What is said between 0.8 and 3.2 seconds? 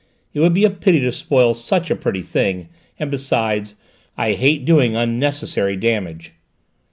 to spoil such a pretty thing, and